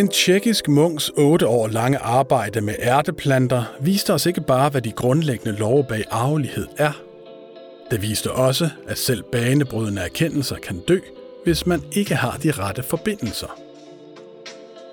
En 0.00 0.08
tjekkisk 0.08 0.68
munks 0.68 1.10
otte 1.16 1.46
år 1.46 1.68
lange 1.68 1.98
arbejde 1.98 2.60
med 2.60 2.74
ærteplanter 2.78 3.64
viste 3.80 4.14
os 4.14 4.26
ikke 4.26 4.40
bare, 4.40 4.70
hvad 4.70 4.82
de 4.82 4.92
grundlæggende 4.92 5.58
love 5.58 5.84
bag 5.84 6.04
arvelighed 6.10 6.66
er. 6.76 6.92
Det 7.90 8.02
viste 8.02 8.32
også, 8.32 8.70
at 8.88 8.98
selv 8.98 9.22
banebrydende 9.32 10.02
erkendelser 10.02 10.56
kan 10.56 10.80
dø, 10.88 10.98
hvis 11.44 11.66
man 11.66 11.82
ikke 11.92 12.14
har 12.14 12.38
de 12.42 12.50
rette 12.50 12.82
forbindelser. 12.82 13.60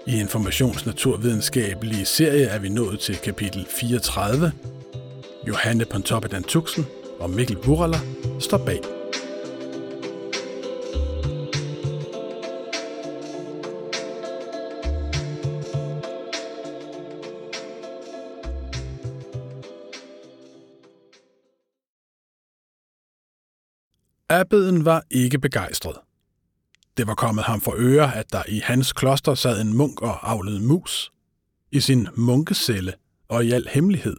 I 0.06 0.20
Informationsnaturvidenskabelige 0.20 2.06
serie 2.06 2.46
er 2.46 2.60
vi 2.60 2.70
nået 2.70 3.00
til 3.00 3.18
kapitel 3.18 3.66
34. 3.70 4.52
Johanne 5.48 5.86
Pontoppidan 5.86 6.44
Tuxen 6.44 6.86
og 7.20 7.30
Mikkel 7.30 7.58
Burala 7.58 7.98
står 8.40 8.58
bag. 8.58 8.97
Abbeden 24.40 24.86
var 24.86 25.04
ikke 25.12 25.40
begejstret. 25.40 25.96
Det 26.98 27.08
var 27.08 27.16
kommet 27.16 27.44
ham 27.44 27.62
for 27.62 27.74
øre, 27.78 28.16
at 28.16 28.32
der 28.32 28.44
i 28.48 28.60
hans 28.64 28.94
kloster 28.94 29.36
sad 29.36 29.62
en 29.62 29.74
munk 29.74 30.02
og 30.02 30.32
avlede 30.32 30.60
mus. 30.60 31.12
I 31.72 31.80
sin 31.80 32.08
munkecelle 32.16 32.94
og 33.30 33.46
i 33.46 33.52
al 33.52 33.68
hemmelighed. 33.72 34.18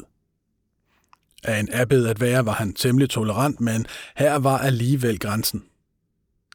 Af 1.45 1.61
en 1.61 1.69
abbed 1.73 2.07
at 2.07 2.21
være 2.21 2.47
var 2.47 2.53
han 2.53 2.73
temmelig 2.73 3.11
tolerant, 3.11 3.61
men 3.61 3.87
her 4.17 4.37
var 4.37 4.59
alligevel 4.59 5.19
grænsen. 5.19 5.65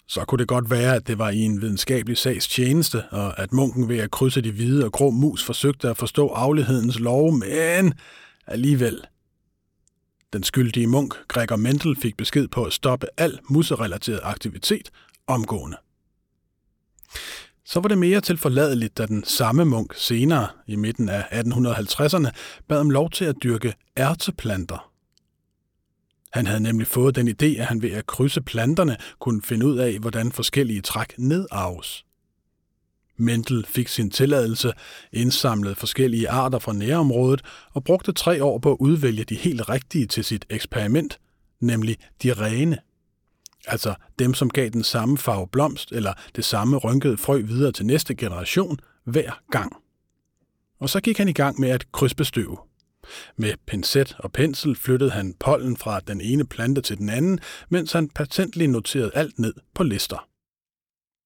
Så 0.08 0.26
kunne 0.26 0.40
det 0.40 0.48
godt 0.48 0.70
være, 0.70 0.96
at 0.96 1.08
det 1.08 1.18
var 1.18 1.30
i 1.30 1.40
en 1.40 1.62
videnskabelig 1.62 2.18
sags 2.18 2.48
tjeneste, 2.48 3.04
og 3.12 3.40
at 3.40 3.54
munken 3.54 3.90
ved 3.90 3.98
at 3.98 4.12
krydse 4.12 4.42
de 4.42 4.52
hvide 4.52 4.86
og 4.86 4.92
grå 4.92 5.10
mus 5.10 5.44
forsøgte 5.44 5.90
at 5.90 5.98
forstå 5.98 6.28
aflighedens 6.28 7.00
lov, 7.00 7.32
men 7.32 7.94
alligevel– 8.48 9.02
den 10.34 10.44
skyldige 10.44 10.88
munk, 10.88 11.16
Gregor 11.28 11.56
Mendel, 11.56 11.96
fik 11.96 12.18
besked 12.18 12.48
på 12.48 12.64
at 12.64 12.74
stoppe 12.74 13.08
al 13.18 13.40
musserelateret 13.50 14.20
aktivitet 14.24 14.90
omgående. 15.28 15.78
Så 17.66 17.80
var 17.80 17.88
det 17.88 17.98
mere 17.98 18.22
til 18.22 18.38
forladeligt, 18.38 18.98
da 18.98 19.06
den 19.06 19.24
samme 19.24 19.66
munk 19.66 19.94
senere, 19.96 20.48
i 20.68 20.76
midten 20.76 21.10
af 21.10 21.22
1850'erne, 21.22 22.30
bad 22.68 22.80
om 22.80 22.90
lov 22.90 23.10
til 23.10 23.26
at 23.26 23.36
dyrke 23.44 23.74
ærteplanter. 23.98 24.92
Han 26.34 26.48
havde 26.48 26.64
nemlig 26.64 26.88
fået 26.88 27.16
den 27.16 27.28
idé, 27.28 27.60
at 27.60 27.66
han 27.66 27.82
ved 27.82 27.92
at 27.92 28.08
krydse 28.08 28.42
planterne 28.42 28.98
kunne 29.20 29.42
finde 29.42 29.66
ud 29.66 29.78
af, 29.78 30.00
hvordan 30.00 30.32
forskellige 30.32 30.82
træk 30.82 31.14
nedarves. 31.18 32.06
Mendel 33.24 33.66
fik 33.66 33.88
sin 33.88 34.10
tilladelse, 34.10 34.74
indsamlede 35.12 35.76
forskellige 35.76 36.30
arter 36.30 36.60
fra 36.60 36.74
nærområdet 36.74 37.42
og 37.74 37.84
brugte 37.84 38.12
tre 38.12 38.44
år 38.44 38.58
på 38.60 38.72
at 38.72 38.78
udvælge 38.80 39.24
de 39.24 39.36
helt 39.36 39.70
rigtige 39.70 40.06
til 40.06 40.24
sit 40.24 40.46
eksperiment, 40.50 41.20
nemlig 41.60 41.98
de 42.24 42.34
rene. 42.34 42.78
Altså 43.68 43.96
dem, 44.20 44.34
som 44.34 44.50
gav 44.50 44.70
den 44.70 44.84
samme 44.84 45.18
farve 45.18 45.48
blomst 45.48 45.92
eller 45.92 46.14
det 46.36 46.46
samme 46.46 46.78
rynkede 46.78 47.18
frø 47.18 47.42
videre 47.42 47.72
til 47.72 47.86
næste 47.86 48.16
generation 48.16 48.80
hver 49.06 49.42
gang. 49.52 49.76
Og 50.80 50.90
så 50.90 51.02
gik 51.02 51.18
han 51.18 51.28
i 51.28 51.34
gang 51.34 51.60
med 51.60 51.70
at 51.70 51.92
krydsbestøve. 51.92 52.58
Med 53.38 53.54
pincet 53.68 54.16
og 54.20 54.32
pensel 54.32 54.76
flyttede 54.76 55.12
han 55.12 55.34
pollen 55.40 55.78
fra 55.78 56.00
den 56.00 56.22
ene 56.22 56.46
plante 56.46 56.82
til 56.82 56.98
den 56.98 57.10
anden, 57.10 57.40
mens 57.70 57.92
han 57.92 58.10
patentligt 58.10 58.72
noterede 58.72 59.12
alt 59.14 59.40
ned 59.40 59.54
på 59.76 59.84
lister. 59.84 60.28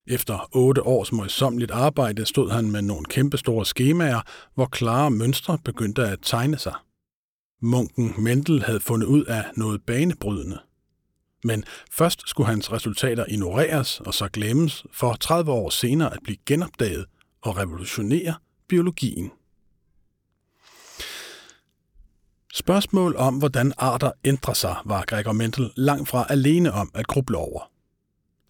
Efter 0.09 0.50
otte 0.55 0.83
års 0.83 1.11
møjsommeligt 1.11 1.72
arbejde 1.72 2.25
stod 2.25 2.51
han 2.51 2.72
med 2.72 2.81
nogle 2.81 3.06
kæmpestore 3.06 3.66
skemaer, 3.66 4.22
hvor 4.56 4.66
klare 4.66 5.12
mønstre 5.12 5.57
begyndte 5.66 6.07
at 6.07 6.19
tegne 6.22 6.57
sig. 6.57 6.73
Munken 7.62 8.13
Mendel 8.17 8.63
havde 8.63 8.79
fundet 8.79 9.07
ud 9.07 9.25
af 9.25 9.46
noget 9.56 9.81
banebrydende. 9.84 10.59
Men 11.44 11.63
først 11.91 12.29
skulle 12.29 12.47
hans 12.47 12.72
resultater 12.72 13.25
ignoreres 13.28 14.00
og 14.00 14.13
så 14.13 14.28
glemmes 14.28 14.85
for 14.94 15.13
30 15.13 15.51
år 15.51 15.69
senere 15.69 16.13
at 16.13 16.19
blive 16.23 16.38
genopdaget 16.46 17.06
og 17.41 17.57
revolutionere 17.57 18.34
biologien. 18.69 19.31
Spørgsmål 22.53 23.16
om, 23.16 23.38
hvordan 23.38 23.73
arter 23.78 24.12
ændrer 24.25 24.53
sig, 24.53 24.75
var 24.85 25.03
Gregor 25.07 25.31
Mendel 25.31 25.72
langt 25.75 26.09
fra 26.09 26.25
alene 26.29 26.73
om 26.73 26.91
at 26.94 27.07
gruble 27.07 27.38
over– 27.38 27.69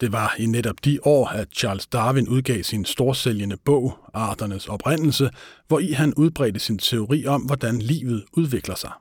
det 0.00 0.12
var 0.12 0.34
i 0.38 0.46
netop 0.46 0.84
de 0.84 0.98
år, 1.02 1.28
at 1.28 1.48
Charles 1.52 1.86
Darwin 1.86 2.28
udgav 2.28 2.62
sin 2.62 2.84
storsælgende 2.84 3.56
bog, 3.56 3.98
Arternes 4.14 4.68
oprindelse, 4.68 5.30
hvor 5.68 5.78
i 5.78 5.92
han 5.92 6.14
udbredte 6.14 6.60
sin 6.60 6.78
teori 6.78 7.26
om, 7.26 7.42
hvordan 7.42 7.78
livet 7.78 8.24
udvikler 8.32 8.74
sig. 8.74 8.92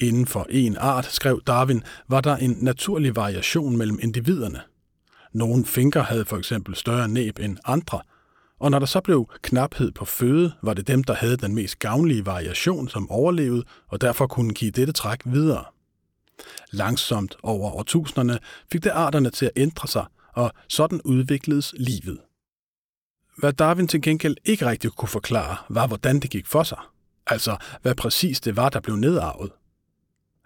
Inden 0.00 0.26
for 0.26 0.46
en 0.50 0.76
art, 0.76 1.04
skrev 1.04 1.42
Darwin, 1.46 1.82
var 2.08 2.20
der 2.20 2.36
en 2.36 2.56
naturlig 2.60 3.16
variation 3.16 3.76
mellem 3.76 3.98
individerne. 4.02 4.60
Nogle 5.32 5.64
finker 5.64 6.02
havde 6.02 6.24
for 6.24 6.36
eksempel 6.36 6.76
større 6.76 7.08
næb 7.08 7.38
end 7.38 7.56
andre, 7.64 8.00
og 8.60 8.70
når 8.70 8.78
der 8.78 8.86
så 8.86 9.00
blev 9.00 9.28
knaphed 9.42 9.92
på 9.92 10.04
føde, 10.04 10.52
var 10.62 10.74
det 10.74 10.88
dem, 10.88 11.04
der 11.04 11.14
havde 11.14 11.36
den 11.36 11.54
mest 11.54 11.78
gavnlige 11.78 12.26
variation, 12.26 12.88
som 12.88 13.10
overlevede 13.10 13.64
og 13.88 14.00
derfor 14.00 14.26
kunne 14.26 14.54
give 14.54 14.70
dette 14.70 14.92
træk 14.92 15.20
videre. 15.24 15.64
Langsomt 16.70 17.36
over 17.42 17.70
årtusinderne 17.70 18.38
fik 18.72 18.84
det 18.84 18.90
arterne 18.90 19.30
til 19.30 19.46
at 19.46 19.52
ændre 19.56 19.88
sig, 19.88 20.06
og 20.32 20.52
sådan 20.68 21.00
udvikledes 21.02 21.74
livet. 21.78 22.20
Hvad 23.38 23.52
Darwin 23.52 23.88
til 23.88 24.02
gengæld 24.02 24.36
ikke 24.44 24.66
rigtig 24.66 24.90
kunne 24.90 25.08
forklare, 25.08 25.56
var 25.68 25.86
hvordan 25.86 26.20
det 26.20 26.30
gik 26.30 26.46
for 26.46 26.62
sig. 26.62 26.78
Altså, 27.26 27.56
hvad 27.82 27.94
præcis 27.94 28.40
det 28.40 28.56
var, 28.56 28.68
der 28.68 28.80
blev 28.80 28.96
nedarvet. 28.96 29.50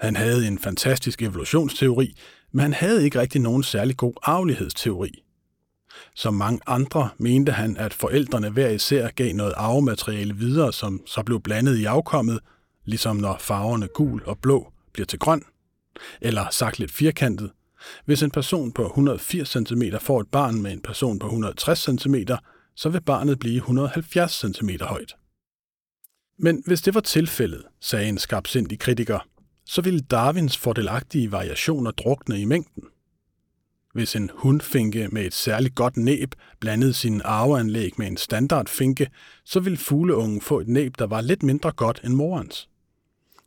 Han 0.01 0.17
havde 0.17 0.47
en 0.47 0.59
fantastisk 0.59 1.23
evolutionsteori, 1.23 2.17
men 2.53 2.61
han 2.61 2.73
havde 2.73 3.05
ikke 3.05 3.21
rigtig 3.21 3.41
nogen 3.41 3.63
særlig 3.63 3.97
god 3.97 4.13
arvelighedsteori. 4.23 5.23
Som 6.15 6.35
mange 6.35 6.61
andre 6.67 7.09
mente 7.19 7.53
han, 7.53 7.77
at 7.77 7.95
forældrene 7.95 8.51
hver 8.51 8.69
især 8.69 9.09
gav 9.09 9.35
noget 9.35 9.55
arvemateriale 9.57 10.37
videre, 10.37 10.73
som 10.73 11.07
så 11.07 11.23
blev 11.23 11.41
blandet 11.41 11.77
i 11.77 11.85
afkommet, 11.85 12.41
ligesom 12.85 13.17
når 13.17 13.37
farverne 13.41 13.89
gul 13.89 14.23
og 14.25 14.39
blå 14.39 14.73
bliver 14.93 15.07
til 15.07 15.19
grøn– 15.19 15.43
eller 16.21 16.47
sagt 16.51 16.79
lidt 16.79 16.93
firkantet, 16.93 17.51
hvis 18.05 18.23
en 18.23 18.31
person 18.31 18.73
på 18.73 18.87
180 18.87 19.49
cm 19.49 19.83
får 20.01 20.21
et 20.21 20.29
barn 20.29 20.63
med 20.63 20.73
en 20.73 20.83
person 20.83 21.19
på 21.19 21.27
160 21.27 21.79
cm, 21.79 22.15
så 22.77 22.89
vil 22.89 23.01
barnet 23.01 23.39
blive 23.39 23.57
170 23.57 24.33
cm 24.33 24.71
højt. 24.81 25.15
Men 26.39 26.63
hvis 26.67 26.83
det 26.83 26.95
var 26.95 27.01
tilfældet, 27.01 27.65
sagde 27.81 28.09
en 28.09 28.19
skarpsindig 28.19 28.79
kritiker, 28.79 29.19
så 29.67 29.83
ville 29.83 30.01
Darwins 30.01 30.57
fordelagtige 30.57 31.33
variationer 31.33 31.91
drukne 31.91 32.41
i 32.41 32.45
mængden. 32.45 32.85
Hvis 33.95 34.17
en 34.17 34.31
hundfinke 34.35 35.09
med 35.09 35.25
et 35.25 35.35
særligt 35.35 35.75
godt 35.75 35.97
næb 35.97 36.35
blandede 36.61 36.93
sin 36.93 37.23
arveanlæg 37.25 37.93
med 37.99 38.07
en 38.07 38.17
standardfinke, 38.17 39.11
så 39.45 39.61
ville 39.61 39.79
fugleungen 39.79 40.41
få 40.41 40.61
et 40.61 40.69
næb, 40.69 40.99
der 40.99 41.07
var 41.07 41.21
lidt 41.21 41.43
mindre 41.43 41.73
godt 41.73 42.01
end 42.05 42.15
morens. 42.15 42.68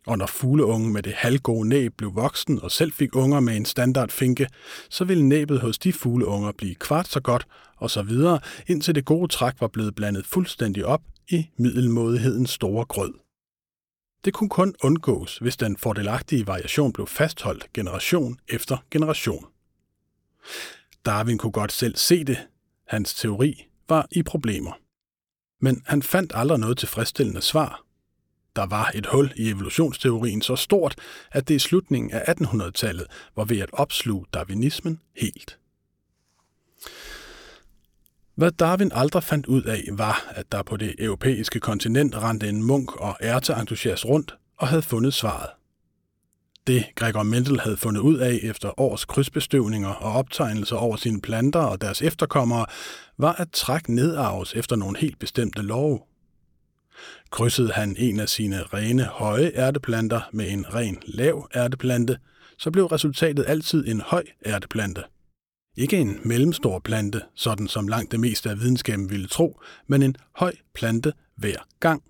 Og 0.08 0.18
når 0.18 0.26
fugleungen 0.26 0.94
med 0.94 1.04
det 1.04 1.14
halvgode 1.14 1.70
næb 1.70 1.94
blev 1.98 2.16
voksen 2.16 2.62
og 2.62 2.72
selv 2.72 2.92
fik 2.92 3.16
unger 3.16 3.40
med 3.40 3.58
en 3.58 3.66
standardfinke, 3.66 4.48
så 4.90 5.06
ville 5.06 5.24
næbet 5.24 5.60
hos 5.62 5.80
de 5.80 5.94
fugleunger 5.94 6.52
blive 6.52 6.76
kvart 6.76 7.08
så 7.08 7.20
godt 7.20 7.48
og 7.78 7.90
så 7.90 8.02
videre, 8.02 8.40
indtil 8.68 8.96
det 8.96 9.06
gode 9.06 9.28
træk 9.28 9.54
var 9.60 9.68
blevet 9.68 9.96
blandet 9.96 10.26
fuldstændig 10.26 10.86
op 10.86 11.02
i 11.30 11.48
middelmådighedens 11.58 12.50
store 12.50 12.86
grød. 12.86 13.14
Det 14.26 14.34
kunne 14.34 14.50
kun 14.50 14.76
undgås, 14.84 15.38
hvis 15.38 15.58
den 15.58 15.78
fordelagtige 15.78 16.48
variation 16.48 16.94
blev 16.94 17.08
fastholdt 17.08 17.74
generation 17.74 18.40
efter 18.48 18.78
generation. 18.92 19.46
Darwin 21.06 21.38
kunne 21.38 21.52
godt 21.52 21.72
selv 21.72 21.96
se 21.96 22.24
det. 22.24 22.48
Hans 22.88 23.14
teori 23.14 23.64
var 23.90 24.08
i 24.12 24.24
problemer. 24.24 24.72
Men 25.62 25.82
han 25.86 26.04
fandt 26.04 26.32
aldrig 26.36 26.60
noget 26.60 26.78
tilfredsstillende 26.78 27.42
svar, 27.42 27.86
der 28.56 28.66
var 28.66 28.92
et 28.96 29.06
hul 29.06 29.32
i 29.36 29.50
evolutionsteorien 29.50 30.42
så 30.42 30.56
stort, 30.56 30.96
at 31.32 31.48
det 31.48 31.56
i 31.56 31.60
slutningen 31.60 32.12
af 32.12 32.34
1800-tallet 32.34 33.08
var 33.36 33.44
ved 33.46 33.60
at 33.60 33.70
opsluge 33.74 34.26
darwinismen 34.34 35.00
helt. 35.18 35.58
Hvad 38.36 38.52
Darwin 38.52 38.92
aldrig 38.94 39.24
fandt 39.24 39.46
ud 39.46 39.64
af, 39.64 39.84
var, 39.92 40.24
at 40.30 40.52
der 40.52 40.64
på 40.64 40.78
det 40.78 40.96
europæiske 41.00 41.60
kontinent 41.60 42.16
rendte 42.18 42.50
en 42.50 42.64
munk 42.64 42.96
og 42.96 43.18
ærteentusiast 43.22 44.06
rundt 44.06 44.36
og 44.58 44.68
havde 44.68 44.82
fundet 44.82 45.14
svaret. 45.14 45.50
Det 46.68 46.86
Gregor 46.96 47.24
Mendel 47.24 47.60
havde 47.60 47.78
fundet 47.78 48.02
ud 48.02 48.18
af 48.18 48.40
efter 48.44 48.80
års 48.80 49.06
krydsbestøvninger 49.06 49.90
og 49.90 50.14
optegnelser 50.14 50.76
over 50.76 50.96
sine 50.96 51.22
planter 51.22 51.60
og 51.60 51.82
deres 51.82 52.02
efterkommere, 52.02 52.66
var 53.18 53.34
at 53.34 53.52
træk 53.52 53.90
nedarves 53.90 54.54
efter 54.54 54.76
nogle 54.76 54.98
helt 54.98 55.20
bestemte 55.20 55.62
love. 55.62 56.00
Krydsede 57.30 57.72
han 57.72 57.96
en 58.00 58.20
af 58.20 58.30
sine 58.30 58.64
rene 58.64 59.04
høje 59.04 59.52
ærteplanter 59.56 60.22
med 60.34 60.50
en 60.50 60.74
ren 60.74 60.98
lav 61.06 61.50
ærteplante, 61.56 62.18
så 62.58 62.72
blev 62.72 62.86
resultatet 62.86 63.46
altid 63.48 63.88
en 63.88 64.02
høj 64.02 64.24
ærteplante. 64.46 65.04
Ikke 65.78 65.98
en 65.98 66.20
mellemstor 66.26 66.80
plante, 66.80 67.22
sådan 67.36 67.68
som 67.68 67.88
langt 67.88 68.12
det 68.12 68.20
meste 68.20 68.50
af 68.50 68.60
videnskaben 68.60 69.10
ville 69.10 69.28
tro, 69.28 69.62
men 69.88 70.04
en 70.04 70.16
høj 70.36 70.54
plante 70.74 71.14
hver 71.36 71.68
gang. 71.80 72.04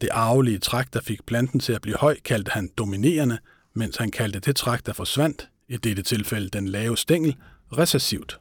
Det 0.00 0.08
arvelige 0.12 0.58
træk, 0.58 0.86
der 0.92 1.00
fik 1.00 1.26
planten 1.26 1.60
til 1.60 1.72
at 1.72 1.82
blive 1.82 1.96
høj, 1.96 2.16
kaldte 2.24 2.50
han 2.50 2.70
dominerende, 2.78 3.38
mens 3.74 3.96
han 3.96 4.10
kaldte 4.10 4.40
det 4.40 4.56
træk, 4.56 4.86
der 4.86 4.92
forsvandt, 4.92 5.48
i 5.68 5.76
dette 5.76 6.02
tilfælde 6.02 6.48
den 6.48 6.68
lave 6.68 6.96
stængel, 6.96 7.36
recessivt. 7.72 8.40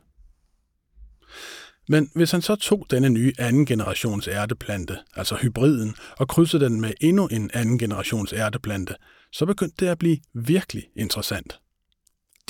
Men 1.89 2.11
hvis 2.15 2.31
han 2.31 2.41
så 2.41 2.55
tog 2.55 2.85
denne 2.89 3.09
nye 3.09 3.33
anden 3.37 3.65
generations 3.65 4.27
ærteplante, 4.27 4.97
altså 5.15 5.35
hybriden, 5.35 5.95
og 6.17 6.27
krydsede 6.27 6.65
den 6.65 6.81
med 6.81 6.93
endnu 7.01 7.27
en 7.27 7.51
anden 7.53 7.79
generations 7.79 8.33
ærteplante, 8.33 8.95
så 9.31 9.45
begyndte 9.45 9.85
det 9.85 9.91
at 9.91 9.97
blive 9.97 10.17
virkelig 10.33 10.89
interessant. 10.95 11.59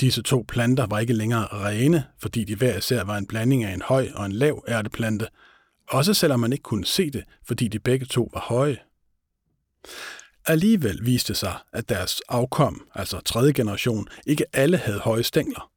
Disse 0.00 0.22
to 0.22 0.44
planter 0.48 0.86
var 0.86 0.98
ikke 0.98 1.12
længere 1.12 1.46
rene, 1.46 2.04
fordi 2.18 2.44
de 2.44 2.56
hver 2.56 2.78
især 2.78 3.04
var 3.04 3.16
en 3.16 3.26
blanding 3.26 3.64
af 3.64 3.74
en 3.74 3.82
høj 3.82 4.08
og 4.14 4.26
en 4.26 4.32
lav 4.32 4.64
ærteplante, 4.68 5.26
også 5.88 6.14
selvom 6.14 6.40
man 6.40 6.52
ikke 6.52 6.62
kunne 6.62 6.86
se 6.86 7.10
det, 7.10 7.24
fordi 7.46 7.68
de 7.68 7.78
begge 7.78 8.06
to 8.06 8.30
var 8.32 8.40
høje. 8.40 8.78
Alligevel 10.46 11.06
viste 11.06 11.34
sig, 11.34 11.54
at 11.72 11.88
deres 11.88 12.20
afkom, 12.28 12.88
altså 12.94 13.20
tredje 13.20 13.52
generation, 13.52 14.08
ikke 14.26 14.44
alle 14.52 14.76
havde 14.76 14.98
høje 14.98 15.22
stængler. 15.22 15.70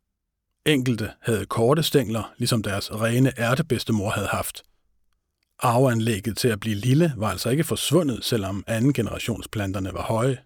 Enkelte 0.66 1.12
havde 1.22 1.46
korte 1.46 1.84
stængler, 1.84 2.34
ligesom 2.38 2.64
deres 2.64 2.92
rene 2.92 3.40
ærtebedstemor 3.40 4.10
havde 4.10 4.28
haft. 4.28 4.64
Arveanlægget 5.60 6.38
til 6.38 6.48
at 6.48 6.60
blive 6.60 6.76
lille 6.76 7.14
var 7.18 7.30
altså 7.30 7.50
ikke 7.50 7.64
forsvundet, 7.64 8.26
selvom 8.26 8.64
anden 8.68 8.94
generationsplanterne 8.94 9.94
var 9.94 10.02
høje. 10.02 10.38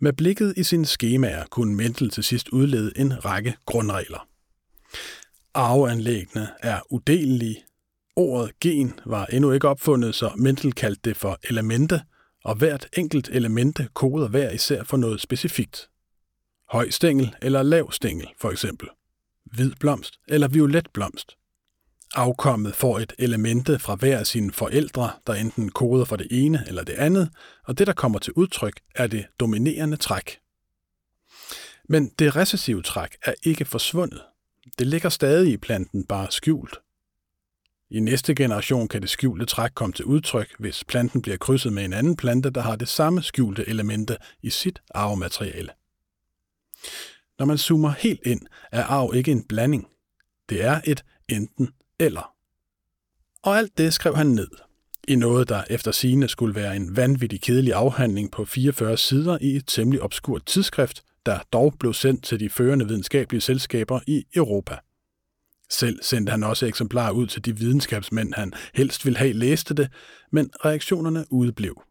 Med 0.00 0.12
blikket 0.12 0.54
i 0.56 0.62
sine 0.62 0.86
skemaer 0.86 1.44
kunne 1.50 1.74
Mendel 1.74 2.10
til 2.10 2.24
sidst 2.24 2.48
udlede 2.48 2.92
en 2.96 3.24
række 3.24 3.54
grundregler. 3.66 4.28
Arveanlæggene 5.54 6.48
er 6.62 6.80
udelelige. 6.90 7.64
Ordet 8.16 8.60
gen 8.60 9.00
var 9.06 9.26
endnu 9.26 9.52
ikke 9.52 9.68
opfundet, 9.68 10.14
så 10.14 10.32
Mendel 10.36 10.72
kaldte 10.72 11.00
det 11.04 11.16
for 11.16 11.38
elemente, 11.48 12.02
og 12.44 12.54
hvert 12.54 12.88
enkelt 12.92 13.28
elemente 13.32 13.88
koder 13.94 14.28
hver 14.28 14.50
især 14.50 14.84
for 14.84 14.96
noget 14.96 15.20
specifikt. 15.20 15.88
Høj 16.70 16.90
stængel 16.90 17.34
eller 17.42 17.62
lav 17.62 17.92
stængel, 17.92 18.28
for 18.40 18.50
eksempel. 18.50 18.88
Hvid 19.44 19.72
blomst 19.80 20.18
eller 20.28 20.48
violet 20.48 20.88
blomst. 20.94 21.36
Afkommet 22.14 22.74
får 22.74 22.98
et 22.98 23.12
elemente 23.18 23.78
fra 23.78 23.94
hver 23.94 24.18
af 24.18 24.26
sine 24.26 24.52
forældre, 24.52 25.10
der 25.26 25.34
enten 25.34 25.70
koder 25.70 26.04
for 26.04 26.16
det 26.16 26.26
ene 26.30 26.64
eller 26.66 26.84
det 26.84 26.92
andet, 26.92 27.30
og 27.64 27.78
det, 27.78 27.86
der 27.86 27.92
kommer 27.92 28.18
til 28.18 28.32
udtryk, 28.32 28.80
er 28.94 29.06
det 29.06 29.26
dominerende 29.40 29.96
træk. 29.96 30.38
Men 31.88 32.08
det 32.18 32.36
recessive 32.36 32.82
træk 32.82 33.16
er 33.22 33.34
ikke 33.42 33.64
forsvundet. 33.64 34.22
Det 34.78 34.86
ligger 34.86 35.08
stadig 35.08 35.52
i 35.52 35.56
planten, 35.56 36.04
bare 36.04 36.30
skjult. 36.30 36.78
I 37.90 38.00
næste 38.00 38.34
generation 38.34 38.88
kan 38.88 39.02
det 39.02 39.10
skjulte 39.10 39.46
træk 39.46 39.70
komme 39.74 39.92
til 39.92 40.04
udtryk, 40.04 40.54
hvis 40.58 40.84
planten 40.84 41.22
bliver 41.22 41.36
krydset 41.36 41.72
med 41.72 41.84
en 41.84 41.92
anden 41.92 42.16
plante, 42.16 42.50
der 42.50 42.60
har 42.60 42.76
det 42.76 42.88
samme 42.88 43.22
skjulte 43.22 43.68
elemente 43.68 44.16
i 44.42 44.50
sit 44.50 44.82
arvemateriale. 44.90 45.70
Når 47.38 47.46
man 47.46 47.58
zoomer 47.58 47.90
helt 47.90 48.20
ind, 48.24 48.40
er 48.72 48.84
arv 48.84 49.14
ikke 49.14 49.32
en 49.32 49.44
blanding. 49.44 49.86
Det 50.48 50.64
er 50.64 50.80
et 50.84 51.04
enten 51.28 51.68
eller. 51.98 52.34
Og 53.42 53.58
alt 53.58 53.78
det 53.78 53.94
skrev 53.94 54.16
han 54.16 54.26
ned 54.26 54.48
i 55.08 55.16
noget, 55.16 55.48
der 55.48 55.64
efter 55.70 55.92
sigende 55.92 56.28
skulle 56.28 56.54
være 56.54 56.76
en 56.76 56.96
vanvittig 56.96 57.40
kedelig 57.40 57.72
afhandling 57.72 58.30
på 58.30 58.44
44 58.44 58.96
sider 58.96 59.38
i 59.40 59.56
et 59.56 59.64
temmelig 59.66 60.02
obskurt 60.02 60.46
tidsskrift, 60.46 61.02
der 61.26 61.38
dog 61.52 61.74
blev 61.80 61.94
sendt 61.94 62.24
til 62.24 62.40
de 62.40 62.50
førende 62.50 62.88
videnskabelige 62.88 63.40
selskaber 63.40 64.00
i 64.06 64.24
Europa. 64.34 64.78
Selv 65.70 65.98
sendte 66.02 66.30
han 66.30 66.44
også 66.44 66.66
eksemplarer 66.66 67.12
ud 67.12 67.26
til 67.26 67.44
de 67.44 67.56
videnskabsmænd, 67.56 68.34
han 68.34 68.52
helst 68.74 69.04
ville 69.04 69.18
have 69.18 69.32
læste 69.32 69.74
det, 69.74 69.88
men 70.32 70.50
reaktionerne 70.64 71.24
udeblev. 71.30 71.82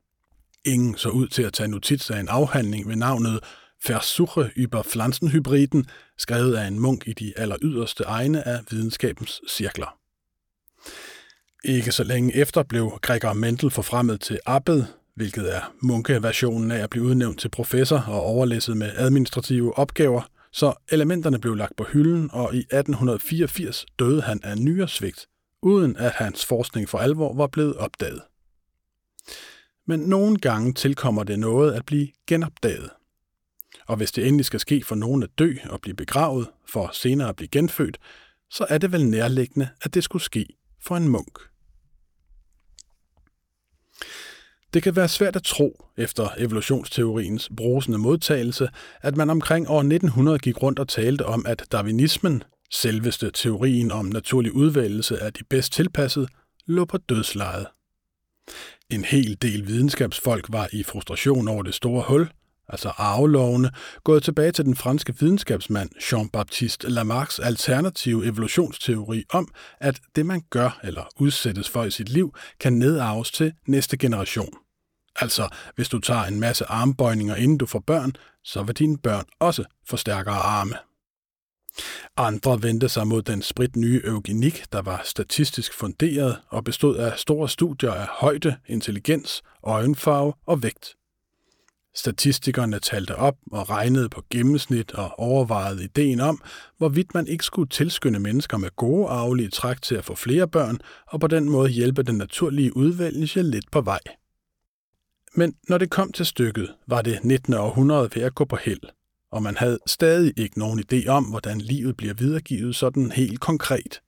Ingen 0.66 0.98
så 0.98 1.10
ud 1.10 1.28
til 1.28 1.44
at 1.44 1.54
tage 1.54 1.68
notits 1.68 2.12
af 2.12 2.20
en 2.20 2.28
afhandling 2.28 2.88
ved 2.88 2.96
navnet 2.96 3.40
Versuche 3.86 4.52
über 4.56 4.84
Pflanzenhybriden, 4.84 5.86
skrevet 6.18 6.56
af 6.56 6.68
en 6.68 6.80
munk 6.80 7.08
i 7.08 7.14
de 7.14 7.34
aller 7.38 7.58
yderste 7.62 8.04
egne 8.04 8.48
af 8.48 8.60
videnskabens 8.72 9.42
cirkler. 9.50 9.98
Ikke 11.64 11.92
så 11.92 12.04
længe 12.04 12.36
efter 12.36 12.64
blev 12.64 13.00
Gregor 13.02 13.34
Mendel 13.34 13.72
forfremmet 13.72 14.22
til 14.22 14.40
abbed, 14.46 14.84
hvilket 15.16 15.56
er 15.56 15.74
munkeversionen 15.82 16.72
af 16.72 16.84
at 16.84 16.90
blive 16.90 17.06
udnævnt 17.06 17.40
til 17.40 17.50
professor 17.50 18.00
og 18.08 18.22
overlæsset 18.22 18.78
med 18.78 18.92
administrative 18.96 19.78
opgaver, 19.78 20.22
så 20.52 20.74
elementerne 20.92 21.40
blev 21.40 21.56
lagt 21.56 21.76
på 21.76 21.84
hylden, 21.84 22.30
og 22.34 22.56
i 22.56 22.60
1884 22.60 23.86
døde 24.00 24.22
han 24.22 24.40
af 24.44 24.58
nyresvigt, 24.58 25.28
uden 25.62 25.98
at 25.98 26.12
hans 26.12 26.46
forskning 26.46 26.90
for 26.90 26.98
alvor 26.98 27.34
var 27.34 27.48
blevet 27.48 27.76
opdaget. 27.76 28.22
Men 29.88 30.00
nogle 30.00 30.38
gange 30.38 30.74
tilkommer 30.74 31.24
det 31.24 31.40
noget 31.40 31.74
at 31.74 31.86
blive 31.86 32.08
genopdaget. 32.28 32.90
Og 33.88 33.98
hvis 33.98 34.12
det 34.12 34.28
endelig 34.28 34.46
skal 34.46 34.60
ske 34.60 34.84
for 34.84 34.96
nogen 34.96 35.24
at 35.24 35.30
dø 35.40 35.54
og 35.70 35.82
blive 35.82 35.96
begravet, 35.96 36.48
for 36.68 36.90
senere 36.94 37.30
at 37.30 37.36
blive 37.36 37.48
genfødt, 37.48 37.98
så 38.50 38.66
er 38.70 38.78
det 38.78 38.92
vel 38.92 39.06
nærliggende, 39.06 39.70
at 39.82 39.94
det 39.94 40.04
skulle 40.04 40.24
ske 40.24 40.46
for 40.82 40.98
en 40.98 41.08
munk. 41.08 41.40
Det 44.74 44.84
kan 44.84 44.96
være 44.96 45.08
svært 45.08 45.36
at 45.36 45.44
tro, 45.44 45.86
efter 45.98 46.30
evolutionsteoriens 46.38 47.50
brusende 47.58 47.98
modtagelse, 47.98 48.70
at 49.02 49.18
man 49.18 49.30
omkring 49.30 49.70
år 49.70 49.80
1900 49.80 50.40
gik 50.40 50.64
rundt 50.64 50.80
og 50.80 50.88
talte 50.88 51.26
om, 51.26 51.46
at 51.46 51.66
darwinismen, 51.72 52.44
selveste 52.72 53.32
teorien 53.34 53.92
om 53.92 54.06
naturlig 54.06 54.52
udvælgelse 54.52 55.20
af 55.20 55.34
de 55.34 55.44
bedst 55.44 55.74
tilpassede, 55.74 56.28
lå 56.66 56.86
på 56.86 56.98
dødslejet. 56.98 57.68
En 58.90 59.06
hel 59.06 59.38
del 59.42 59.68
videnskabsfolk 59.68 60.46
var 60.50 60.70
i 60.74 60.84
frustration 60.84 61.48
over 61.48 61.64
det 61.64 61.74
store 61.74 62.04
hul, 62.08 62.30
altså 62.70 62.90
arvelovene, 62.90 63.72
gået 64.04 64.24
tilbage 64.24 64.52
til 64.52 64.66
den 64.66 64.76
franske 64.76 65.20
videnskabsmand 65.20 65.90
Jean-Baptiste 65.96 66.90
Lamarcks 66.90 67.40
alternative 67.40 68.26
evolutionsteori 68.26 69.24
om, 69.34 69.48
at 69.80 70.00
det 70.16 70.26
man 70.26 70.42
gør 70.50 70.80
eller 70.84 71.04
udsættes 71.20 71.70
for 71.70 71.84
i 71.84 71.92
sit 71.92 72.10
liv, 72.10 72.36
kan 72.60 72.74
nedarves 72.74 73.32
til 73.32 73.54
næste 73.68 73.98
generation. 73.98 74.54
Altså, 75.16 75.50
hvis 75.76 75.90
du 75.90 76.00
tager 76.00 76.24
en 76.24 76.40
masse 76.40 76.66
armbøjninger 76.66 77.36
inden 77.36 77.58
du 77.58 77.66
får 77.66 77.80
børn, 77.80 78.14
så 78.44 78.64
vil 78.64 78.76
dine 78.76 78.98
børn 78.98 79.26
også 79.40 79.64
få 79.90 79.98
stærkere 79.98 80.36
arme. 80.36 80.74
Andre 82.18 82.64
vendte 82.64 82.90
sig 82.90 83.08
mod 83.08 83.22
den 83.22 83.42
sprit 83.42 83.76
nye 83.76 84.02
eugenik, 84.06 84.66
der 84.72 84.82
var 84.82 85.02
statistisk 85.06 85.74
funderet 85.74 86.42
og 86.50 86.64
bestod 86.64 86.98
af 86.98 87.20
store 87.20 87.50
studier 87.50 87.92
af 87.92 88.08
højde, 88.12 88.56
intelligens, 88.68 89.44
øjenfarve 89.64 90.34
og 90.46 90.64
vægt. 90.64 90.96
Statistikerne 91.98 92.80
talte 92.80 93.16
op 93.16 93.38
og 93.52 93.70
regnede 93.70 94.10
på 94.10 94.24
gennemsnit 94.30 94.92
og 94.92 95.20
overvejede 95.20 95.84
ideen 95.84 96.20
om, 96.20 96.42
hvorvidt 96.78 97.14
man 97.14 97.28
ikke 97.28 97.44
skulle 97.44 97.70
tilskynde 97.70 98.20
mennesker 98.20 98.58
med 98.58 98.70
gode 98.76 99.08
arvelige 99.08 99.50
træk 99.50 99.82
til 99.82 99.96
at 99.96 100.06
få 100.06 100.16
flere 100.16 100.48
børn, 100.48 100.78
og 101.08 101.20
på 101.20 101.28
den 101.28 101.50
måde 101.50 101.70
hjælpe 101.70 102.04
den 102.04 102.16
naturlige 102.16 102.78
udvælgelse 102.78 103.42
lidt 103.42 103.72
på 103.72 103.82
vej. 103.82 104.00
Men 105.36 105.56
når 105.70 105.78
det 105.78 105.90
kom 105.90 106.12
til 106.12 106.26
stykket, 106.26 106.74
var 106.88 107.02
det 107.02 107.24
19. 107.24 107.54
århundrede 107.54 108.10
ved 108.16 108.24
at 108.24 108.36
gå 108.36 108.46
på 108.46 108.56
held, 108.56 108.90
og 109.32 109.44
man 109.44 109.58
havde 109.58 109.80
stadig 109.88 110.34
ikke 110.38 110.60
nogen 110.60 110.84
idé 110.92 111.08
om, 111.08 111.24
hvordan 111.24 111.62
livet 111.62 111.98
bliver 111.98 112.14
videregivet 112.14 112.76
sådan 112.76 113.12
helt 113.12 113.40
konkret. 113.40 114.02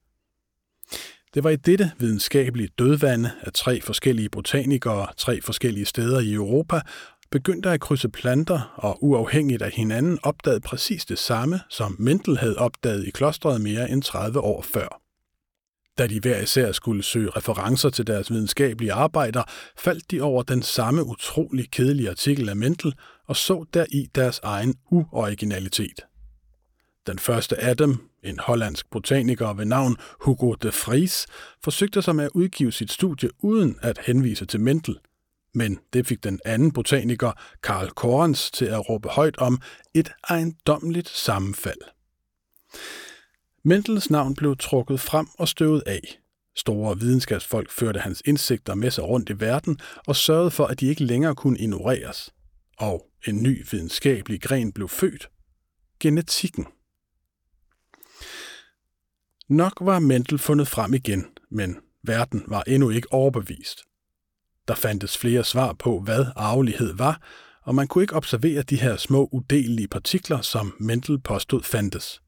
Det 1.34 1.44
var 1.44 1.50
i 1.50 1.56
dette 1.56 1.92
videnskabelige 1.98 2.68
dødvande, 2.78 3.30
at 3.40 3.54
tre 3.54 3.80
forskellige 3.80 4.28
botanikere 4.28 5.08
tre 5.16 5.40
forskellige 5.40 5.86
steder 5.86 6.20
i 6.20 6.32
Europa 6.32 6.80
begyndte 7.30 7.70
at 7.70 7.80
krydse 7.80 8.08
planter 8.08 8.74
og 8.76 9.04
uafhængigt 9.04 9.62
af 9.62 9.70
hinanden 9.70 10.18
opdagede 10.22 10.60
præcis 10.60 11.04
det 11.04 11.18
samme, 11.18 11.60
som 11.68 11.96
Mendel 11.98 12.38
havde 12.38 12.58
opdaget 12.58 13.06
i 13.06 13.10
klostret 13.10 13.60
mere 13.60 13.90
end 13.90 14.02
30 14.02 14.40
år 14.40 14.62
før. 14.62 15.00
Da 15.98 16.06
de 16.06 16.20
hver 16.20 16.40
især 16.40 16.72
skulle 16.72 17.02
søge 17.02 17.30
referencer 17.30 17.90
til 17.90 18.06
deres 18.06 18.30
videnskabelige 18.30 18.92
arbejder, 18.92 19.42
faldt 19.78 20.10
de 20.10 20.20
over 20.20 20.42
den 20.42 20.62
samme 20.62 21.04
utrolig 21.04 21.70
kedelige 21.70 22.10
artikel 22.10 22.48
af 22.48 22.56
Mendel 22.56 22.94
og 23.26 23.36
så 23.36 23.64
deri 23.74 24.06
deres 24.14 24.40
egen 24.42 24.74
uoriginalitet. 24.90 26.00
Den 27.06 27.18
første 27.18 27.60
af 27.60 27.76
dem, 27.76 27.96
en 28.24 28.38
hollandsk 28.38 28.90
botaniker 28.90 29.54
ved 29.54 29.64
navn 29.64 29.96
Hugo 30.20 30.54
de 30.54 30.68
Vries, 30.68 31.26
forsøgte 31.64 32.02
sig 32.02 32.16
med 32.16 32.24
at 32.24 32.30
udgive 32.34 32.72
sit 32.72 32.92
studie 32.92 33.30
uden 33.38 33.78
at 33.82 33.98
henvise 34.06 34.46
til 34.46 34.60
Mendel– 34.60 34.98
men 35.54 35.78
det 35.92 36.06
fik 36.06 36.24
den 36.24 36.40
anden 36.44 36.72
botaniker, 36.72 37.32
Karl 37.62 37.88
Korens, 37.88 38.50
til 38.50 38.64
at 38.64 38.88
råbe 38.88 39.08
højt 39.08 39.38
om 39.38 39.60
et 39.94 40.12
ejendommeligt 40.28 41.08
sammenfald. 41.08 41.80
Mendels 43.64 44.10
navn 44.10 44.34
blev 44.34 44.56
trukket 44.56 45.00
frem 45.00 45.26
og 45.38 45.48
støvet 45.48 45.82
af. 45.86 46.20
Store 46.56 46.98
videnskabsfolk 46.98 47.70
førte 47.70 48.00
hans 48.00 48.22
indsigter 48.24 48.74
med 48.74 48.90
sig 48.90 49.04
rundt 49.04 49.30
i 49.30 49.40
verden 49.40 49.78
og 50.06 50.16
sørgede 50.16 50.50
for, 50.50 50.66
at 50.66 50.80
de 50.80 50.86
ikke 50.86 51.04
længere 51.04 51.34
kunne 51.34 51.58
ignoreres. 51.58 52.34
Og 52.78 53.06
en 53.26 53.42
ny 53.42 53.66
videnskabelig 53.70 54.42
gren 54.42 54.72
blev 54.72 54.88
født. 54.88 55.30
Genetikken. 56.00 56.66
Nok 59.48 59.72
var 59.80 59.98
Mendel 59.98 60.38
fundet 60.38 60.68
frem 60.68 60.94
igen, 60.94 61.26
men 61.50 61.76
verden 62.02 62.44
var 62.46 62.62
endnu 62.62 62.90
ikke 62.90 63.12
overbevist. 63.12 63.89
Der 64.70 64.76
fandtes 64.76 65.18
flere 65.18 65.44
svar 65.44 65.72
på, 65.72 66.00
hvad 66.00 66.26
arvelighed 66.36 66.94
var, 66.94 67.22
og 67.62 67.74
man 67.74 67.88
kunne 67.88 68.04
ikke 68.04 68.16
observere 68.16 68.62
de 68.62 68.80
her 68.80 68.96
små 68.96 69.28
udelelige 69.32 69.88
partikler, 69.88 70.40
som 70.40 70.76
Mendel 70.80 71.20
påstod 71.20 71.62
fandtes. 71.62 72.22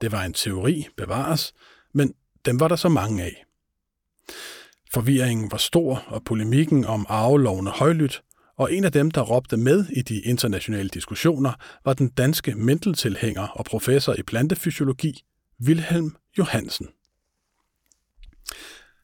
Det 0.00 0.12
var 0.12 0.22
en 0.22 0.32
teori, 0.32 0.86
bevares, 0.96 1.52
men 1.94 2.14
dem 2.44 2.60
var 2.60 2.68
der 2.68 2.76
så 2.76 2.88
mange 2.88 3.22
af. 3.22 3.44
Forvirringen 4.92 5.50
var 5.52 5.58
stor, 5.58 6.04
og 6.06 6.24
polemikken 6.24 6.84
om 6.84 7.06
arvelovene 7.08 7.70
højlydt, 7.70 8.22
og 8.56 8.74
en 8.74 8.84
af 8.84 8.92
dem, 8.92 9.10
der 9.10 9.20
råbte 9.20 9.56
med 9.56 9.86
i 9.96 10.02
de 10.02 10.20
internationale 10.20 10.88
diskussioner, 10.88 11.52
var 11.84 11.92
den 11.92 12.08
danske 12.08 12.54
mendeltilhænger 12.54 13.46
og 13.46 13.64
professor 13.64 14.14
i 14.18 14.22
plantefysiologi, 14.22 15.24
Wilhelm 15.66 16.16
Johansen. 16.38 16.88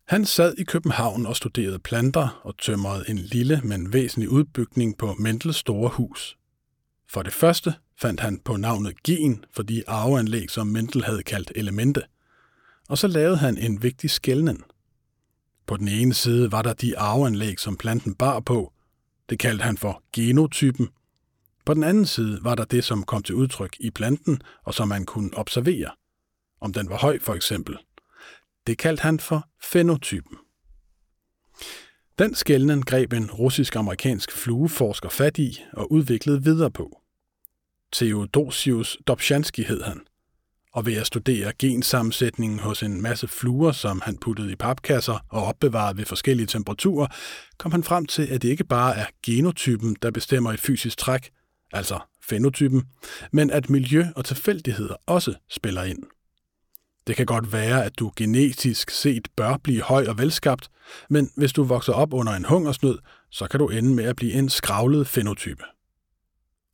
Han 0.09 0.25
sad 0.25 0.55
i 0.59 0.65
København 0.65 1.27
og 1.27 1.37
studerede 1.37 1.79
planter 1.79 2.41
og 2.45 2.59
tømrede 2.59 3.05
en 3.09 3.19
lille, 3.19 3.61
men 3.65 3.93
væsentlig 3.93 4.29
udbygning 4.29 4.99
på 4.99 5.15
Mendels 5.19 5.57
store 5.57 5.89
hus. 5.89 6.39
For 7.09 7.23
det 7.23 7.33
første 7.33 7.75
fandt 8.01 8.21
han 8.21 8.41
på 8.45 8.57
navnet 8.57 9.03
gen 9.03 9.45
for 9.53 9.63
de 9.63 9.89
arveanlæg, 9.89 10.51
som 10.51 10.67
Mendel 10.67 11.05
havde 11.05 11.23
kaldt 11.23 11.53
elemente. 11.55 12.03
Og 12.89 12.99
så 12.99 13.07
lavede 13.07 13.37
han 13.37 13.59
en 13.59 13.83
vigtig 13.83 14.11
skældning. 14.11 14.65
På 15.67 15.77
den 15.77 15.89
ene 15.89 16.15
side 16.15 16.53
var 16.53 16.63
der 16.63 16.73
de 16.73 16.99
arveanlæg, 16.99 17.61
som 17.61 17.77
planten 17.77 18.15
bar 18.15 18.41
på. 18.41 18.73
Det 19.31 19.39
kaldte 19.39 19.63
han 19.63 19.77
for 19.77 20.03
genotypen. 20.13 20.89
På 21.65 21.75
den 21.75 21.85
anden 21.85 22.07
side 22.07 22.39
var 22.43 22.55
der 22.55 22.65
det, 22.65 22.85
som 22.85 23.03
kom 23.03 23.23
til 23.23 23.35
udtryk 23.35 23.77
i 23.81 23.91
planten, 23.91 24.41
og 24.65 24.75
som 24.75 24.89
man 24.89 25.05
kunne 25.05 25.31
observere. 25.35 25.91
Om 26.61 26.73
den 26.73 26.89
var 26.89 26.97
høj 26.99 27.19
for 27.21 27.35
eksempel. 27.35 27.79
Det 28.69 28.79
kaldte 28.79 29.03
han 29.03 29.21
for 29.21 29.49
fenotypen. 29.63 30.37
Den 32.19 32.35
skældnen 32.35 32.83
greb 32.83 33.13
en 33.13 33.31
russisk-amerikansk 33.31 34.33
flueforsker 34.33 35.09
fat 35.09 35.39
i 35.39 35.63
og 35.73 35.93
udviklede 35.93 36.45
videre 36.45 36.71
på. 36.71 37.01
Theodosius 37.93 38.97
Dobzhansky 39.07 39.61
hed 39.61 39.83
han, 39.83 40.01
og 40.73 40.87
ved 40.87 40.95
at 40.95 41.07
studere 41.07 41.53
gensammensætningen 41.59 42.59
hos 42.59 42.83
en 42.83 43.03
masse 43.03 43.29
fluer, 43.29 43.73
som 43.73 44.01
han 44.05 44.19
puttede 44.19 44.53
i 44.53 44.57
papkasser 44.57 45.19
og 45.29 45.45
opbevarede 45.45 45.99
ved 45.99 46.05
forskellige 46.05 46.47
temperaturer, 46.47 47.07
kom 47.59 47.73
han 47.73 47.85
frem 47.85 48.07
til, 48.07 48.27
at 48.27 48.43
det 48.43 48.49
ikke 48.49 48.65
bare 48.65 48.97
er 48.97 49.07
genotypen, 49.27 49.97
der 50.03 50.11
bestemmer 50.11 50.53
et 50.53 50.61
fysisk 50.61 50.99
træk, 50.99 51.31
altså 51.73 51.99
fenotypen, 52.23 52.85
men 53.33 53.51
at 53.51 53.71
miljø 53.71 54.05
og 54.17 54.25
tilfældigheder 54.25 54.95
også 55.07 55.35
spiller 55.51 55.83
ind. 55.83 56.03
Det 57.09 57.17
kan 57.17 57.27
godt 57.27 57.53
være, 57.53 57.85
at 57.85 57.99
du 57.99 58.13
genetisk 58.17 58.91
set 58.91 59.29
bør 59.37 59.57
blive 59.57 59.83
høj 59.83 60.07
og 60.09 60.19
velskabt, 60.19 60.71
men 61.11 61.31
hvis 61.37 61.53
du 61.53 61.63
vokser 61.65 61.93
op 61.93 62.15
under 62.15 62.33
en 62.33 62.45
hungersnød, 62.45 62.99
så 63.31 63.47
kan 63.47 63.61
du 63.61 63.69
ende 63.69 63.95
med 63.95 64.05
at 64.05 64.17
blive 64.17 64.33
en 64.33 64.49
skravlet 64.49 65.07
fenotype. 65.07 65.65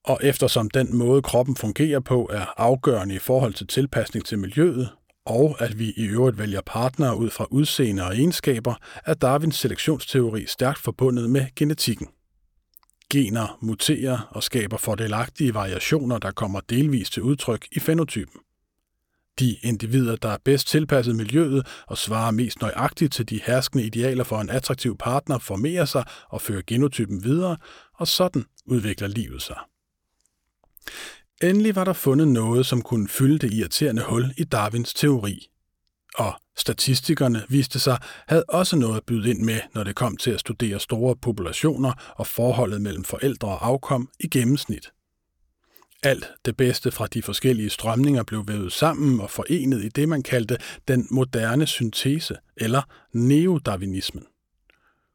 Og 0.05 0.21
eftersom 0.23 0.71
den 0.71 0.97
måde, 0.97 1.23
kroppen 1.23 1.57
fungerer 1.57 2.00
på, 2.00 2.31
er 2.33 2.45
afgørende 2.57 3.14
i 3.14 3.19
forhold 3.19 3.55
til 3.55 3.67
tilpasning 3.67 4.25
til 4.26 4.38
miljøet, 4.38 4.88
og 5.26 5.57
at 5.59 5.79
vi 5.79 5.93
i 5.97 6.05
øvrigt 6.05 6.38
vælger 6.38 6.61
partnere 6.67 7.17
ud 7.17 7.31
fra 7.31 7.47
udseende 7.50 8.05
og 8.05 8.14
egenskaber, 8.14 8.75
er 9.07 9.14
Darwins 9.14 9.57
selektionsteori 9.57 10.47
stærkt 10.47 10.79
forbundet 10.79 11.31
med 11.31 11.47
genetikken. 11.57 12.09
Gener 13.11 13.59
muterer 13.62 14.29
og 14.31 14.43
skaber 14.43 14.76
fordelagtige 14.76 15.55
variationer, 15.55 16.19
der 16.19 16.31
kommer 16.31 16.61
delvis 16.61 17.11
til 17.11 17.23
udtryk 17.23 17.67
i 17.73 17.81
fenotypen. 17.81 18.41
De 19.38 19.57
individer, 19.62 20.17
der 20.17 20.29
er 20.29 20.38
bedst 20.45 20.69
tilpasset 20.69 21.17
miljøet 21.17 21.67
og 21.87 21.99
svarer 21.99 22.31
mest 22.31 22.61
nøjagtigt 22.61 23.12
til 23.12 23.29
de 23.29 23.41
herskende 23.45 23.85
idealer 23.85 24.25
for 24.25 24.41
en 24.41 24.50
attraktiv 24.50 24.97
partner, 24.99 25.38
formerer 25.38 25.85
sig 25.85 26.05
og 26.29 26.41
fører 26.41 26.62
genotypen 26.67 27.25
videre, 27.25 27.57
og 27.99 28.09
sådan 28.09 28.45
udvikler 28.67 29.09
livet 29.09 29.43
sig. 29.43 29.57
Endelig 31.43 31.76
var 31.76 31.85
der 31.85 31.93
fundet 31.93 32.29
noget, 32.29 32.67
som 32.67 32.83
kunne 32.83 33.09
fylde 33.09 33.38
det 33.38 33.55
irriterende 33.55 34.03
hul 34.03 34.35
i 34.37 34.45
Darwins 34.45 34.95
teori. 34.95 35.49
Og 36.19 36.35
statistikerne 36.57 37.43
viste 37.49 37.81
sig 37.81 37.99
havde 38.29 38.45
også 38.49 38.76
noget 38.76 38.97
at 38.97 39.05
byde 39.07 39.31
ind 39.31 39.41
med, 39.41 39.61
når 39.75 39.85
det 39.85 39.95
kom 39.95 40.17
til 40.17 40.31
at 40.31 40.41
studere 40.41 40.81
store 40.81 41.17
populationer 41.17 41.93
og 42.17 42.26
forholdet 42.26 42.81
mellem 42.81 43.05
forældre 43.05 43.49
og 43.49 43.67
afkom 43.67 44.09
i 44.21 44.29
gennemsnit. 44.29 44.94
Alt 46.04 46.30
det 46.44 46.56
bedste 46.56 46.90
fra 46.90 47.06
de 47.06 47.23
forskellige 47.23 47.70
strømninger 47.70 48.23
blev 48.23 48.49
vævet 48.49 48.73
sammen 48.73 49.20
og 49.20 49.30
forenet 49.30 49.84
i 49.84 49.88
det, 49.88 50.08
man 50.08 50.23
kaldte 50.23 50.58
den 50.88 51.06
moderne 51.11 51.66
syntese 51.66 52.37
eller 52.56 52.82
neodarwinismen. 53.12 54.26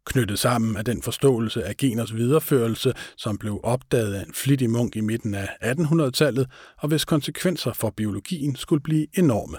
Knyttet 0.06 0.40
sammen 0.40 0.78
af 0.78 0.86
den 0.86 1.02
forståelse 1.02 1.64
af 1.64 1.78
geners 1.78 2.16
videreførelse, 2.16 2.94
som 3.18 3.38
blev 3.38 3.60
opdaget 3.64 4.14
af 4.14 4.26
en 4.26 4.34
flittig 4.34 4.70
munk 4.70 4.96
i 4.96 5.02
midten 5.02 5.36
af 5.36 5.48
1800-tallet, 5.64 6.48
og 6.78 6.88
hvis 6.88 7.06
konsekvenser 7.06 7.74
for 7.74 7.90
biologien 7.90 8.56
skulle 8.56 8.84
blive 8.84 9.08
enorme. 9.18 9.58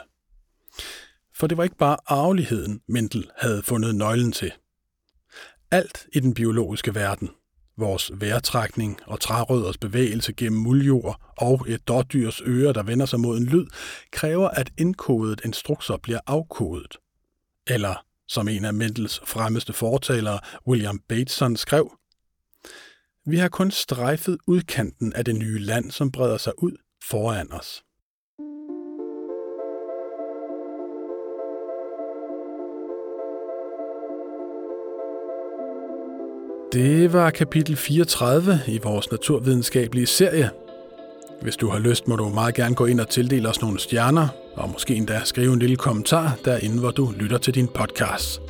For 1.34 1.46
det 1.46 1.56
var 1.56 1.64
ikke 1.64 1.76
bare 1.76 1.96
arveligheden, 2.06 2.80
Mendel 2.88 3.30
havde 3.38 3.62
fundet 3.62 3.94
nøglen 3.94 4.32
til. 4.32 4.52
Alt 5.70 6.06
i 6.12 6.20
den 6.20 6.34
biologiske 6.34 6.94
verden, 6.94 7.30
vores 7.80 8.10
vejrtrækning 8.14 8.99
og 9.06 9.20
trærødders 9.20 9.78
bevægelse 9.78 10.32
gennem 10.32 10.62
muljord 10.62 11.20
og 11.38 11.66
et 11.68 11.88
dårdyrs 11.88 12.42
øre, 12.46 12.72
der 12.72 12.82
vender 12.82 13.06
sig 13.06 13.20
mod 13.20 13.38
en 13.38 13.44
lyd, 13.44 13.66
kræver, 14.12 14.49
at 14.49 14.70
indkodet 14.78 15.40
instrukser 15.44 15.96
bliver 15.96 16.20
afkodet. 16.26 16.96
Eller, 17.66 18.04
som 18.28 18.49
en 18.49 18.64
af 18.64 18.75
Mendels 18.75 19.20
fremmeste 19.25 19.72
fortalere, 19.72 20.40
William 20.66 21.00
Bateson, 21.08 21.56
skrev, 21.56 21.92
Vi 23.26 23.37
har 23.37 23.49
kun 23.49 23.70
strejfet 23.70 24.38
udkanten 24.46 25.12
af 25.12 25.25
det 25.25 25.34
nye 25.34 25.58
land, 25.58 25.90
som 25.90 26.12
breder 26.12 26.37
sig 26.37 26.62
ud 26.62 26.76
foran 27.10 27.52
os. 27.52 27.82
Det 36.73 37.12
var 37.12 37.31
kapitel 37.31 37.77
34 37.77 38.61
i 38.67 38.79
vores 38.79 39.11
naturvidenskabelige 39.11 40.07
serie. 40.07 40.50
Hvis 41.43 41.57
du 41.57 41.69
har 41.69 41.79
lyst, 41.79 42.09
må 42.09 42.17
du 42.17 42.29
meget 42.29 42.55
gerne 42.55 42.75
gå 42.75 42.87
ind 42.87 43.00
og 43.00 43.09
tildele 43.09 43.49
os 43.49 43.61
nogle 43.61 43.81
stjerner, 43.81 44.29
og 44.55 44.71
måske 44.71 44.95
endda 44.95 45.21
skrive 45.25 45.53
en 45.53 45.59
lille 45.59 45.77
kommentar 45.77 46.37
derinde, 46.45 46.81
hvor 46.81 46.91
du 46.91 47.12
lytter 47.17 47.39
til 47.39 47.55
din 47.55 47.69
podcast. 47.69 48.41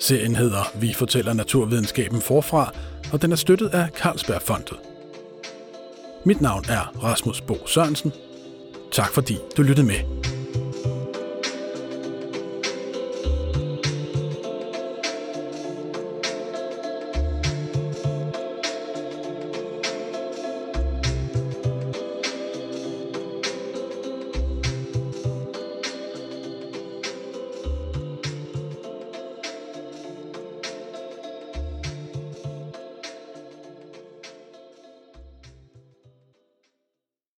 Serien 0.00 0.36
hedder 0.36 0.72
Vi 0.80 0.92
fortæller 0.92 1.32
naturvidenskaben 1.32 2.20
forfra, 2.20 2.72
og 3.12 3.22
den 3.22 3.32
er 3.32 3.36
støttet 3.36 3.68
af 3.68 3.88
Carlsbergfondet. 3.88 4.76
Mit 6.24 6.40
navn 6.40 6.64
er 6.68 7.04
Rasmus 7.04 7.40
Bo 7.40 7.56
Sørensen. 7.66 8.12
Tak 8.92 9.12
fordi 9.14 9.36
du 9.56 9.62
lyttede 9.62 9.86
med. 9.86 10.25